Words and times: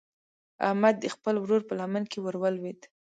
احمد 0.67 0.95
د 0.99 1.05
خپل 1.15 1.35
ورور 1.39 1.61
په 1.67 1.73
لمن 1.79 2.03
کې 2.11 2.19
ور 2.21 2.35
ولوېد. 2.39 2.81